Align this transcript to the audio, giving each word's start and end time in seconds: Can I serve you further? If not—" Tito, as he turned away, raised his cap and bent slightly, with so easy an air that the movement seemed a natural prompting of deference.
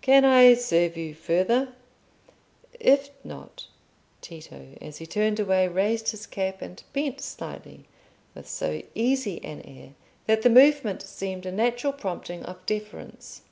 Can 0.00 0.24
I 0.24 0.54
serve 0.54 0.96
you 0.96 1.14
further? 1.14 1.68
If 2.80 3.10
not—" 3.22 3.68
Tito, 4.20 4.76
as 4.80 4.96
he 4.98 5.06
turned 5.06 5.38
away, 5.38 5.68
raised 5.68 6.08
his 6.10 6.26
cap 6.26 6.62
and 6.62 6.82
bent 6.92 7.20
slightly, 7.20 7.84
with 8.34 8.48
so 8.48 8.82
easy 8.96 9.38
an 9.44 9.60
air 9.62 9.90
that 10.26 10.42
the 10.42 10.50
movement 10.50 11.02
seemed 11.02 11.46
a 11.46 11.52
natural 11.52 11.92
prompting 11.92 12.42
of 12.42 12.58
deference. 12.66 13.42